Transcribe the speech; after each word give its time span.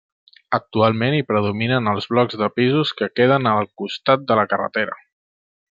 Actualment 0.57 1.17
hi 1.17 1.25
predominen 1.31 1.91
els 1.91 2.09
blocs 2.15 2.39
de 2.43 2.49
pisos 2.57 2.97
que 3.03 3.13
queden 3.21 3.53
al 3.55 3.73
costat 3.83 4.29
de 4.33 4.39
la 4.43 4.51
carretera. 4.55 4.99